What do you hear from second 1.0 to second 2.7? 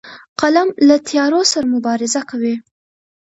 تیارو سره مبارزه کوي